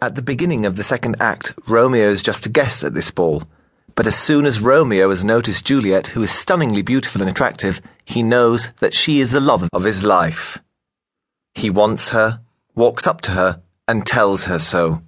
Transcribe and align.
At 0.00 0.14
the 0.14 0.22
beginning 0.22 0.64
of 0.64 0.76
the 0.76 0.84
second 0.84 1.16
act, 1.18 1.54
Romeo 1.66 2.08
is 2.08 2.22
just 2.22 2.46
a 2.46 2.48
guest 2.48 2.84
at 2.84 2.94
this 2.94 3.10
ball. 3.10 3.42
But 3.96 4.06
as 4.06 4.14
soon 4.14 4.46
as 4.46 4.60
Romeo 4.60 5.08
has 5.10 5.24
noticed 5.24 5.64
Juliet, 5.64 6.08
who 6.08 6.22
is 6.22 6.30
stunningly 6.30 6.82
beautiful 6.82 7.20
and 7.20 7.28
attractive, 7.28 7.80
he 8.04 8.22
knows 8.22 8.70
that 8.78 8.94
she 8.94 9.20
is 9.20 9.32
the 9.32 9.40
love 9.40 9.68
of 9.72 9.82
his 9.82 10.04
life. 10.04 10.58
He 11.54 11.68
wants 11.68 12.10
her, 12.10 12.40
walks 12.76 13.08
up 13.08 13.22
to 13.22 13.32
her, 13.32 13.60
and 13.88 14.06
tells 14.06 14.44
her 14.44 14.60
so. 14.60 15.02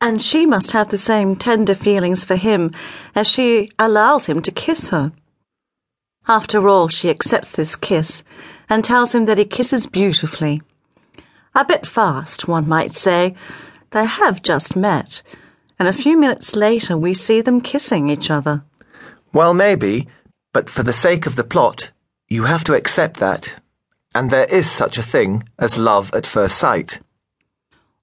And 0.00 0.22
she 0.22 0.46
must 0.46 0.70
have 0.70 0.90
the 0.90 0.98
same 0.98 1.34
tender 1.34 1.74
feelings 1.74 2.24
for 2.24 2.36
him 2.36 2.70
as 3.16 3.26
she 3.26 3.68
allows 3.80 4.26
him 4.26 4.42
to 4.42 4.52
kiss 4.52 4.90
her. 4.90 5.10
After 6.28 6.68
all, 6.68 6.86
she 6.86 7.10
accepts 7.10 7.50
this 7.50 7.74
kiss 7.74 8.22
and 8.68 8.84
tells 8.84 9.12
him 9.12 9.24
that 9.24 9.38
he 9.38 9.44
kisses 9.44 9.88
beautifully. 9.88 10.62
A 11.56 11.64
bit 11.64 11.84
fast, 11.84 12.46
one 12.46 12.68
might 12.68 12.94
say. 12.94 13.34
They 13.90 14.04
have 14.04 14.42
just 14.42 14.76
met, 14.76 15.22
and 15.78 15.88
a 15.88 15.92
few 15.92 16.18
minutes 16.18 16.54
later 16.54 16.96
we 16.96 17.14
see 17.14 17.40
them 17.40 17.60
kissing 17.60 18.10
each 18.10 18.30
other. 18.30 18.64
Well, 19.32 19.54
maybe, 19.54 20.08
but 20.52 20.68
for 20.68 20.82
the 20.82 20.92
sake 20.92 21.26
of 21.26 21.36
the 21.36 21.44
plot, 21.44 21.90
you 22.28 22.44
have 22.44 22.64
to 22.64 22.74
accept 22.74 23.18
that. 23.20 23.54
And 24.14 24.30
there 24.30 24.44
is 24.44 24.70
such 24.70 24.98
a 24.98 25.02
thing 25.02 25.44
as 25.58 25.78
love 25.78 26.12
at 26.12 26.26
first 26.26 26.58
sight. 26.58 27.00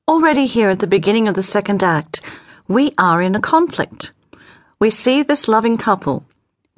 Already 0.07 0.45
here 0.45 0.70
at 0.70 0.79
the 0.79 0.88
beginning 0.88 1.27
of 1.27 1.35
the 1.35 1.43
second 1.43 1.84
act, 1.84 2.21
we 2.67 2.91
are 2.98 3.21
in 3.21 3.35
a 3.35 3.40
conflict. 3.40 4.13
We 4.79 4.90
see 4.90 5.23
this 5.23 5.48
loving 5.48 5.77
couple, 5.77 6.26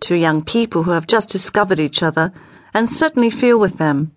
two 0.02 0.16
young 0.16 0.44
people 0.44 0.84
who 0.84 0.92
have 0.92 1.08
just 1.08 1.30
discovered 1.30 1.80
each 1.80 2.04
other 2.04 2.34
and 2.74 2.90
certainly 2.90 3.30
feel 3.30 3.60
with 3.60 3.78
them. 3.78 4.12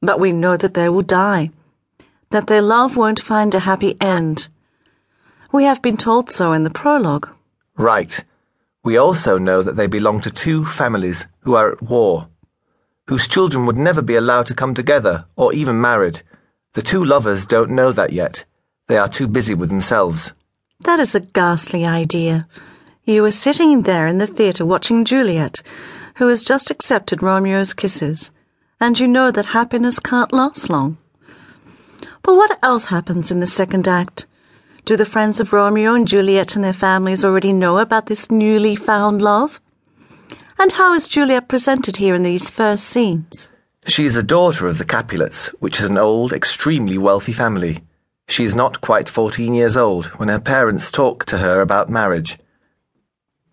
But 0.00 0.20
we 0.20 0.32
know 0.32 0.56
that 0.56 0.74
they 0.74 0.88
will 0.88 1.02
die, 1.02 1.50
that 2.32 2.48
their 2.48 2.62
love 2.62 2.96
won't 2.96 3.20
find 3.20 3.54
a 3.54 3.60
happy 3.60 3.96
end. 4.00 4.48
We 5.52 5.64
have 5.64 5.80
been 5.80 5.96
told 5.96 6.30
so 6.30 6.52
in 6.52 6.64
the 6.64 6.70
prologue. 6.70 7.28
Right. 7.76 8.24
We 8.84 8.96
also 8.96 9.38
know 9.38 9.62
that 9.62 9.76
they 9.76 9.86
belong 9.86 10.20
to 10.22 10.30
two 10.30 10.64
families 10.64 11.28
who 11.40 11.54
are 11.54 11.72
at 11.72 11.82
war, 11.82 12.28
whose 13.06 13.28
children 13.28 13.66
would 13.66 13.76
never 13.76 14.02
be 14.02 14.16
allowed 14.16 14.46
to 14.48 14.54
come 14.54 14.74
together 14.74 15.26
or 15.36 15.52
even 15.52 15.80
married. 15.80 16.22
The 16.72 16.82
two 16.82 17.04
lovers 17.04 17.46
don't 17.46 17.70
know 17.70 17.92
that 17.92 18.12
yet. 18.12 18.44
They 18.88 18.96
are 18.96 19.08
too 19.08 19.28
busy 19.28 19.54
with 19.54 19.68
themselves. 19.68 20.32
That 20.80 20.98
is 20.98 21.14
a 21.14 21.20
ghastly 21.20 21.86
idea. 21.86 22.48
You 23.04 23.22
were 23.22 23.30
sitting 23.30 23.82
there 23.82 24.06
in 24.06 24.18
the 24.18 24.26
theatre 24.26 24.64
watching 24.64 25.04
Juliet, 25.04 25.62
who 26.16 26.28
has 26.28 26.42
just 26.42 26.70
accepted 26.70 27.22
Romeo's 27.22 27.74
kisses, 27.74 28.30
and 28.80 28.98
you 28.98 29.06
know 29.06 29.30
that 29.30 29.46
happiness 29.46 29.98
can't 29.98 30.32
last 30.32 30.70
long. 30.70 30.98
But 32.22 32.36
what 32.36 32.58
else 32.62 32.86
happens 32.86 33.30
in 33.30 33.40
the 33.40 33.46
second 33.46 33.88
act? 33.88 34.26
Do 34.84 34.96
the 34.96 35.06
friends 35.06 35.40
of 35.40 35.52
Romeo 35.52 35.94
and 35.94 36.06
Juliet 36.06 36.54
and 36.54 36.64
their 36.64 36.72
families 36.72 37.24
already 37.24 37.52
know 37.52 37.78
about 37.78 38.06
this 38.06 38.30
newly 38.30 38.76
found 38.76 39.22
love? 39.22 39.60
And 40.58 40.72
how 40.72 40.94
is 40.94 41.08
Juliet 41.08 41.48
presented 41.48 41.96
here 41.96 42.14
in 42.14 42.22
these 42.22 42.50
first 42.50 42.84
scenes? 42.84 43.50
She 43.86 44.06
is 44.06 44.16
a 44.16 44.22
daughter 44.22 44.68
of 44.68 44.78
the 44.78 44.84
Capulets, 44.84 45.48
which 45.60 45.80
is 45.80 45.86
an 45.90 45.98
old, 45.98 46.32
extremely 46.32 46.98
wealthy 46.98 47.32
family. 47.32 47.82
She 48.28 48.44
is 48.44 48.54
not 48.54 48.80
quite 48.80 49.08
14 49.08 49.54
years 49.54 49.76
old 49.76 50.06
when 50.18 50.28
her 50.28 50.38
parents 50.38 50.92
talk 50.92 51.24
to 51.26 51.38
her 51.38 51.60
about 51.60 51.88
marriage. 51.88 52.38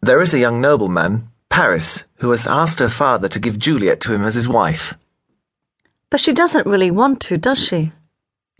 There 0.02 0.22
is 0.22 0.34
a 0.34 0.40
young 0.40 0.62
nobleman, 0.62 1.30
Paris, 1.50 2.04
who 2.18 2.30
has 2.32 2.46
asked 2.46 2.80
her 2.80 2.90
father 2.90 3.28
to 3.28 3.40
give 3.40 3.58
Juliet 3.58 4.00
to 4.02 4.14
him 4.14 4.24
as 4.24 4.36
his 4.36 4.48
wife. 4.48 4.94
But 6.12 6.20
she 6.20 6.34
doesn't 6.34 6.68
really 6.68 6.92
want 6.92 7.20
to, 7.22 7.38
does 7.38 7.64
she? 7.64 7.92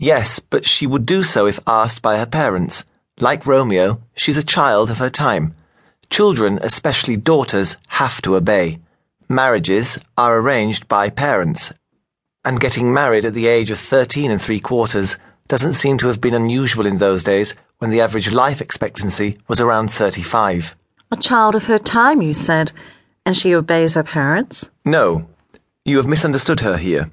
Yes, 0.00 0.40
but 0.40 0.66
she 0.66 0.86
would 0.86 1.04
do 1.04 1.22
so 1.22 1.46
if 1.46 1.60
asked 1.66 2.00
by 2.00 2.16
her 2.16 2.24
parents. 2.24 2.84
Like 3.20 3.46
Romeo, 3.46 4.00
she's 4.14 4.38
a 4.38 4.42
child 4.42 4.90
of 4.90 4.96
her 4.96 5.10
time. 5.10 5.54
Children, 6.08 6.58
especially 6.62 7.18
daughters, 7.18 7.76
have 7.88 8.22
to 8.22 8.34
obey. 8.34 8.78
Marriages 9.28 9.98
are 10.16 10.38
arranged 10.38 10.88
by 10.88 11.10
parents. 11.10 11.70
And 12.46 12.58
getting 12.58 12.94
married 12.94 13.26
at 13.26 13.34
the 13.34 13.46
age 13.46 13.70
of 13.70 13.78
13 13.78 14.30
and 14.30 14.40
three 14.40 14.58
quarters 14.58 15.18
doesn't 15.48 15.74
seem 15.74 15.98
to 15.98 16.06
have 16.06 16.20
been 16.20 16.32
unusual 16.32 16.86
in 16.86 16.96
those 16.96 17.22
days 17.22 17.52
when 17.76 17.90
the 17.90 18.00
average 18.00 18.32
life 18.32 18.62
expectancy 18.62 19.36
was 19.48 19.60
around 19.60 19.90
35. 19.90 20.74
A 21.10 21.16
child 21.18 21.54
of 21.54 21.66
her 21.66 21.78
time, 21.78 22.22
you 22.22 22.32
said, 22.32 22.72
and 23.26 23.36
she 23.36 23.54
obeys 23.54 23.96
her 23.96 24.02
parents? 24.02 24.70
No, 24.82 25.28
you 25.84 25.98
have 25.98 26.06
misunderstood 26.06 26.60
her 26.60 26.78
here. 26.78 27.10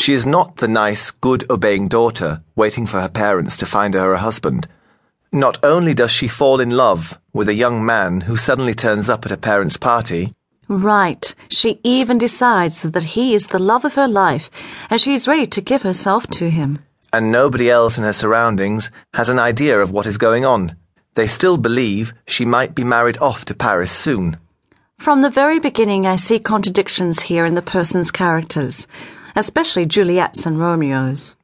She 0.00 0.14
is 0.14 0.24
not 0.24 0.56
the 0.56 0.66
nice, 0.66 1.10
good, 1.10 1.44
obeying 1.50 1.86
daughter 1.86 2.42
waiting 2.56 2.86
for 2.86 3.02
her 3.02 3.08
parents 3.10 3.58
to 3.58 3.66
find 3.66 3.92
her 3.92 4.14
a 4.14 4.18
husband. 4.18 4.66
Not 5.30 5.62
only 5.62 5.92
does 5.92 6.10
she 6.10 6.26
fall 6.26 6.58
in 6.58 6.70
love 6.70 7.18
with 7.34 7.50
a 7.50 7.54
young 7.54 7.84
man 7.84 8.22
who 8.22 8.38
suddenly 8.38 8.72
turns 8.72 9.10
up 9.10 9.26
at 9.26 9.30
her 9.30 9.36
parents' 9.36 9.76
party. 9.76 10.32
Right. 10.68 11.34
She 11.50 11.80
even 11.84 12.16
decides 12.16 12.80
that 12.80 13.02
he 13.02 13.34
is 13.34 13.48
the 13.48 13.58
love 13.58 13.84
of 13.84 13.94
her 13.96 14.08
life, 14.08 14.50
and 14.88 14.98
she 14.98 15.12
is 15.12 15.28
ready 15.28 15.46
to 15.48 15.60
give 15.60 15.82
herself 15.82 16.26
to 16.28 16.48
him. 16.48 16.78
And 17.12 17.30
nobody 17.30 17.68
else 17.68 17.98
in 17.98 18.04
her 18.04 18.14
surroundings 18.14 18.90
has 19.12 19.28
an 19.28 19.38
idea 19.38 19.78
of 19.80 19.90
what 19.90 20.06
is 20.06 20.16
going 20.16 20.46
on. 20.46 20.76
They 21.14 21.26
still 21.26 21.58
believe 21.58 22.14
she 22.26 22.46
might 22.46 22.74
be 22.74 22.84
married 22.84 23.18
off 23.18 23.44
to 23.44 23.54
Paris 23.54 23.92
soon. 23.92 24.38
From 24.96 25.20
the 25.20 25.28
very 25.28 25.58
beginning, 25.58 26.06
I 26.06 26.16
see 26.16 26.38
contradictions 26.38 27.20
here 27.20 27.44
in 27.44 27.54
the 27.54 27.70
person's 27.76 28.10
characters, 28.10 28.86
especially 29.40 29.86
Juliet's 29.86 30.44
and 30.44 30.60
Romeo's. 30.60 31.34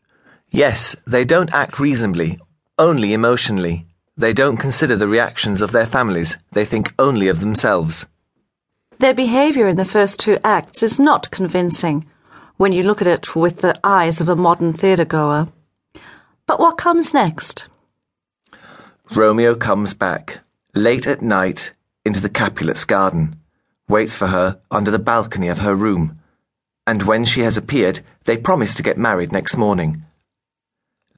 Yes, 0.50 0.94
they 1.06 1.24
don't 1.24 1.52
act 1.54 1.80
reasonably, 1.80 2.38
only 2.78 3.14
emotionally. 3.14 3.86
They 4.18 4.34
don't 4.34 4.58
consider 4.58 4.96
the 4.96 5.08
reactions 5.08 5.62
of 5.62 5.72
their 5.72 5.86
families, 5.86 6.36
they 6.52 6.66
think 6.66 6.92
only 6.98 7.28
of 7.28 7.40
themselves. 7.40 8.04
Their 8.98 9.14
behaviour 9.14 9.66
in 9.66 9.76
the 9.76 9.92
first 9.96 10.20
two 10.20 10.38
acts 10.44 10.82
is 10.82 11.00
not 11.00 11.30
convincing 11.30 12.06
when 12.58 12.72
you 12.72 12.82
look 12.82 13.00
at 13.00 13.08
it 13.08 13.34
with 13.34 13.62
the 13.62 13.78
eyes 13.82 14.20
of 14.20 14.28
a 14.28 14.36
modern 14.36 14.74
theatre 14.74 15.04
goer. 15.06 15.48
But 16.46 16.60
what 16.60 16.76
comes 16.76 17.14
next? 17.14 17.66
Romeo 19.14 19.54
comes 19.54 19.94
back, 19.94 20.40
late 20.74 21.06
at 21.06 21.22
night, 21.22 21.72
into 22.04 22.20
the 22.20 22.28
Capulets' 22.28 22.84
garden, 22.84 23.40
waits 23.88 24.14
for 24.14 24.26
her 24.26 24.60
under 24.70 24.90
the 24.90 24.98
balcony 24.98 25.48
of 25.48 25.58
her 25.58 25.74
room, 25.74 26.18
and 26.86 27.02
when 27.02 27.24
she 27.24 27.40
has 27.40 27.56
appeared, 27.56 28.00
they 28.24 28.36
promise 28.36 28.74
to 28.74 28.82
get 28.82 28.98
married 28.98 29.32
next 29.32 29.56
morning. 29.56 30.04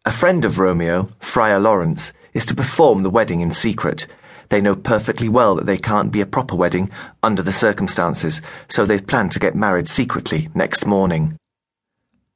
A 0.04 0.12
friend 0.12 0.44
of 0.44 0.58
Romeo, 0.58 1.10
Friar 1.20 1.60
Lawrence, 1.60 2.12
is 2.32 2.46
to 2.46 2.54
perform 2.54 3.02
the 3.02 3.10
wedding 3.10 3.40
in 3.40 3.52
secret. 3.52 4.06
They 4.48 4.62
know 4.62 4.74
perfectly 4.74 5.28
well 5.28 5.56
that 5.56 5.66
they 5.66 5.76
can't 5.76 6.10
be 6.10 6.22
a 6.22 6.26
proper 6.26 6.56
wedding 6.56 6.90
under 7.22 7.42
the 7.42 7.52
circumstances, 7.52 8.40
so 8.68 8.86
they've 8.86 9.06
planned 9.06 9.32
to 9.32 9.38
get 9.38 9.54
married 9.54 9.88
secretly 9.88 10.48
next 10.54 10.86
morning. 10.86 11.36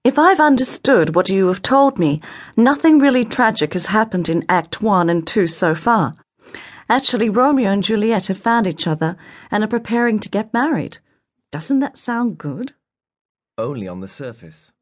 If 0.05 0.19
I've 0.19 0.41
understood 0.41 1.15
what 1.15 1.29
you 1.29 1.47
have 1.47 1.63
told 1.63 1.99
me, 1.99 2.21
nothing 2.57 2.99
really 2.99 3.25
tragic 3.25 3.73
has 3.73 3.87
happened 3.87 4.29
in 4.29 4.45
Act 4.49 4.83
1 4.83 5.09
and 5.09 5.27
2 5.27 5.47
so 5.47 5.75
far. 5.75 6.17
Actually, 6.91 7.31
Romeo 7.31 7.71
and 7.71 7.83
Juliet 7.83 8.27
have 8.27 8.37
found 8.37 8.67
each 8.67 8.87
other 8.87 9.17
and 9.51 9.65
are 9.65 9.69
preparing 9.69 10.19
to 10.19 10.29
get 10.29 10.53
married. 10.53 10.99
Doesn't 11.53 11.81
that 11.81 11.97
sound 11.97 12.37
good? 12.37 12.75
Only 13.59 13.87
on 13.87 14.01
the 14.01 14.09
surface. 14.09 14.73